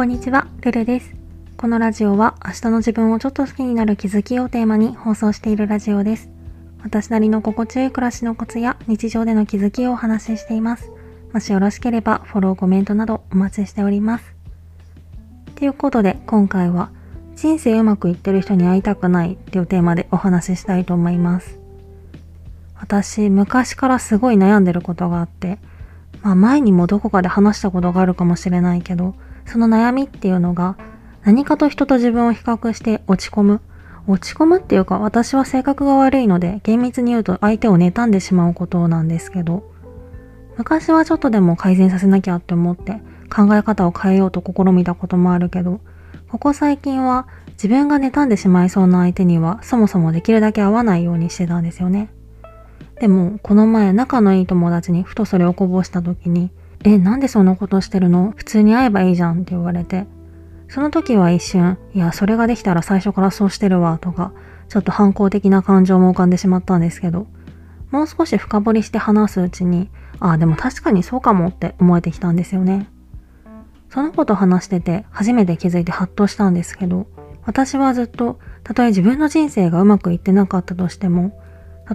[0.00, 1.14] こんにちは、ルルです。
[1.58, 6.30] このラジオは明日の自分をちょっと好きになる気づきをテーマに放送しているラジオです。
[6.82, 10.90] 私なりの心地よい暮らしのコツや日常での気づきをお話ししています。
[11.34, 14.34] もしよろしければフォロー、コメントなどお待ちしております。
[15.56, 16.88] ということで今回は
[17.36, 21.58] 人生うまくいってる人に会いたくないっていうテーマでお話ししたいと思います。
[22.74, 25.58] 私、昔からすごい悩んでることがあって、
[26.22, 29.14] まあ前にもどこかで話したことがあるかもしれないけど、
[29.46, 30.76] その悩みっていうのが
[31.22, 33.60] 何かと人と自分を比較して落ち込む。
[34.06, 39.70] 落ち込むっていうか私は性格が悪いので厳密に言うと相手を妬んでしまうことなんですけど、
[40.56, 43.00] 昔はちょっとでも改善させなきゃって思って
[43.34, 45.80] 考え方を変えようと試みたこともあるけど、
[46.28, 52.10] ここ最近は自分が妬んでしまいそうな相手にはそもそもできるだけ会わないようにしてたんですよね。
[53.00, 56.50] でも、この前仲のいい友達にふとそれをこぼした時に、
[56.84, 58.32] え、なんでそんなことしてるの？
[58.36, 60.06] 普通に会えばいいじゃんって言われて、
[60.68, 64.32] その時は一瞬、いや、それができたら最初からそうしてるわとか、
[64.68, 67.26] ちょっと反抗的な感情も浮かんでしまったんですけど、
[67.90, 72.86] もう少し深掘りして話すうちに、ああ、でも確かにそうかもって思えてきたんですよね。
[73.88, 77.06] その子と話してて初めて気づいてハッとしたんですけど、
[77.44, 81.32] 私はずっと、たとえ自分の人生がうまくいってなかったとしても、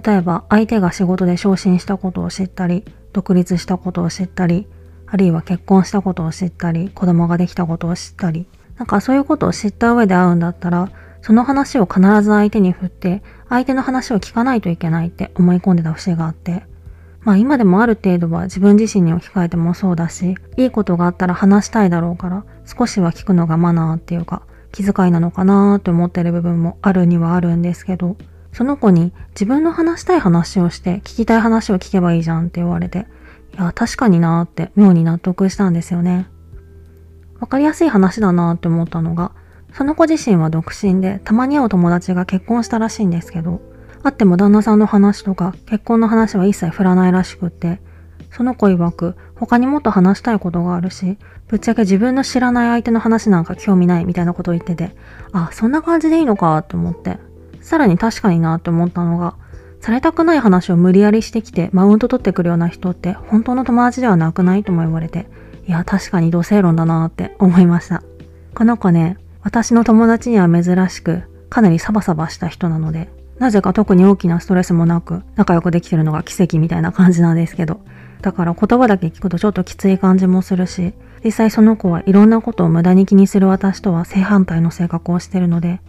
[0.04, 4.66] 例えば相手が仕事で昇進したことを知ったり、独立したことを知ったり、
[5.06, 10.90] あるいは結婚したことを知ったり、子供ができたことを知ったり、なんかそういうことを知った上で会うんだったら、
[11.22, 16.64] その話を必ず相手に振って、相手の話を聞かないといけないって思い込んでた節があって、
[17.22, 28.16] まあ今でもある程度は自分自身に置き換えてもそうだし、いいことがあったら話したいだろうから、少しは聞くのがマナーっていうか、気遣いなのかなーって思ってる部分もあるにはあるんですけど、
[28.56, 33.06] その子に自分の話したい話をして聞きたい話を聞けばいいじゃんって言われて、
[33.52, 36.26] いや、確かになーって妙に納得したんですよね。
[37.38, 39.32] わかりやすい話だなーって思ったのが、
[39.74, 43.60] その子自身は独身でたまに会う友達が結婚したらしいんですけど、
[44.02, 47.82] 会っても旦那さんの話とか結婚の話は一切振らないらしくって、
[48.30, 54.96] その子曰く他にもっと話したいことがあるし、ぶっちゃけ自分の知らない相手の話なんか興味ないみたいなことを言ってて、
[55.32, 57.18] あ、そんな感じでいいのかと思って、
[57.66, 59.34] さらに確かになって思ったのが、
[59.80, 65.26] されたくない話を無理やりしてきてマウント取ってくるような人って本当の友達ではなくないとも言われて、
[65.66, 68.04] いや、確かに同性論だなって思いました。
[68.54, 73.08] この子ね、私の友達には珍しく、かなりサバサバした人なので、
[73.40, 77.80] なぜか特に大きなストレスもなく、仲良くできてるのが奇跡みたいな感じなんですけど、
[78.22, 80.94] だから言葉だけ聞くとちょっときつい感じもするし、
[81.24, 85.80] 実際その子はいろんなことを無駄に気にする私とは正反対の性格をしてるので、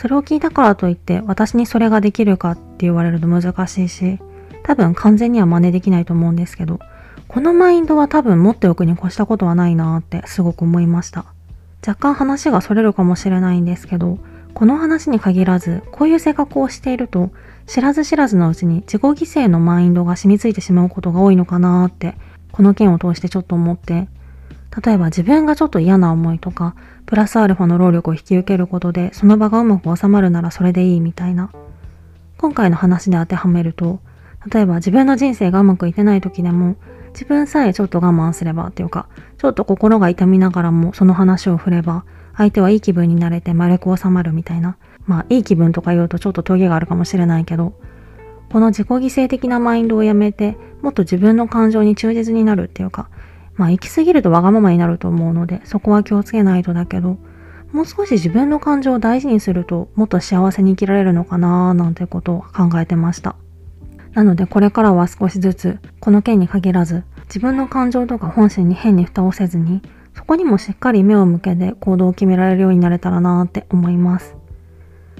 [0.00, 4.18] それを聞いたからといって私にそれができるかって言われると難しいし、
[4.62, 6.78] 多分完全には真似できないと思うんですけど、
[7.28, 11.26] このマインドは多分持っておくに越したことはないなーってすごく思いました。
[11.86, 14.18] 若干話がそれるかもしれないんですけど、
[14.54, 17.30] この話に限らず、こういう性格をしていると、
[17.66, 19.12] 知らず知らずのうちに自己犠
[19.44, 22.14] 牲のマインドが染みついてしまうことが多いのかなーって、
[22.52, 24.08] この件を通してちょっと思って、
[24.84, 26.74] 例えば自分がちょっと嫌な思いとか、
[27.06, 31.50] プラスアルファの労力を引き受けることで、その場がうまく収まるならそれでいいみたいな。
[32.38, 34.00] 今回の話で当てはめると、
[34.52, 36.76] 例えば自分の人生がうまくいってない時でも、
[37.12, 39.08] 自分さえちょっと我慢すればっていうか、
[39.38, 42.04] ちょっと心が痛みながらもその話を振れば、
[42.36, 44.76] 相手はいい気分になれて丸く収まるみたいな。
[45.06, 47.74] まあ、いい気分とか言うとちょっと峠があるかもしれないけど、
[48.52, 53.08] この自己犠牲的なマインドをやめて、もっと自分の感情に忠実になるっていうか、
[53.60, 57.18] まあ、行き過ぎるとわがままになると思うので、そこは気をつけないとだけど、
[57.72, 63.36] もう少し自分の感情を大事にすると、もっと幸せに生きられるのかなーなんてことを考えてました。
[64.14, 69.82] なのでこれからは少しずつ、この件に限らず、自分の感情とか本心に変に蓋をせずに、
[70.14, 74.34] そこにもしっかり目を向けて行動を決められるようになれたらなーって思います。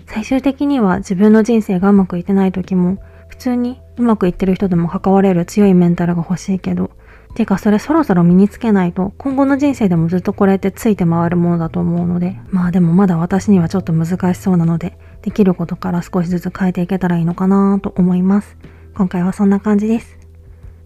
[0.06, 2.96] 最終的には自分の人生がうまくいってない時も、
[3.28, 6.90] 普通にうまくいってる人でも関われる強いメンタルが欲しいけど、
[7.34, 18.56] てかそれそろそろ身につけないと、今後の人生でもずっとこれってついて回るものだと思うので、まあでもまだ私にはちょっと難しそうなので、できることから少しずつ変えていけたらいいのかなと思います。
[18.94, 20.18] 今回はそんな感じです。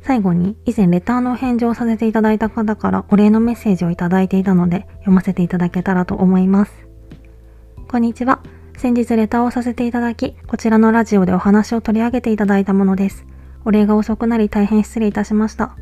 [0.02, 6.72] 最後に以前レターの返事をさせていただいた方からお礼のメッセージをいただいていたので読ませていただけたらと思います。
[7.88, 8.40] こんにちは。
[8.76, 13.24] 先日レターをさせていただき、こちらのラジオでお話を取り上げていただいたものです。
[13.64, 15.74] お礼が遅くなり大変失礼いたしました。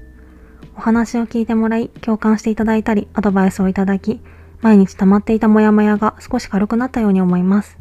[0.76, 4.20] お話を聞いてもらい、共感していただいたり、アドバイスをいただき、
[4.60, 7.78] 毎日溜まっていたモヤモヤが少し軽くなったように思います。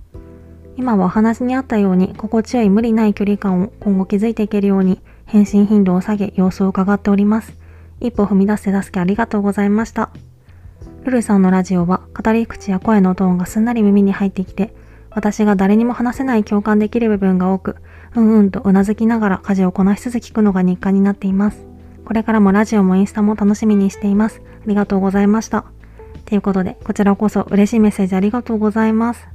[0.78, 7.54] 今はお話にあったように心地よい無理ない距離感を今後築いていけるように返信頻度を下げ様子を伺っております。
[8.00, 10.10] 一歩踏み出す手助けありがとうございました。
[11.04, 14.74] ルルさんのラジオは語り口や声のトーンがすんなり耳に入ってきて、
[15.12, 17.76] 私が誰にも話せない共感できる部分が多く、
[18.16, 21.70] うんうんとうなずきながら家事をこなしつつ聞くのが日課になっています。
[22.12, 24.42] これからもラジオもインスタも楽しみにしています。
[24.66, 25.63] ありがとうございました。
[26.25, 29.30] ということで、こちらこそ嬉しいメッセージありがとうございます。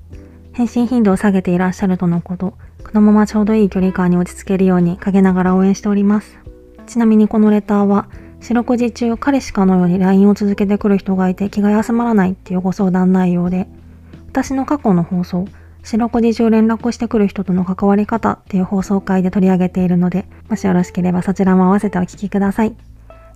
[0.52, 2.52] 返信頻度を下げていらっしゃるとのこと、
[2.84, 6.38] このままちょうどいい距離感に落ち着けるように陰ながら応援しております。
[6.86, 8.08] ちなみにこのレターは、
[8.42, 13.68] 四六時中彼氏かのように LINE を続けてくる人がいて気が休まらないっていうご相談内容で、
[14.28, 15.46] 私の過去の放送、
[15.86, 22.74] 四六時中連絡してくる人との関わり方っていう放送回で取り上げているので、もしよろしければそちらも合わせてお聞きください。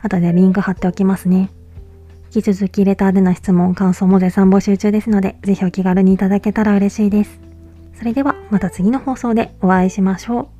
[0.00, 1.48] 後でリンク貼っておきますね。
[2.34, 7.40] 引き続きレターでの質問、感想も絶賛募集中ですので、ぜひお気軽にいただけたら嬉しいです。
[7.94, 10.59] それではまた次の放送でお会いしましょう。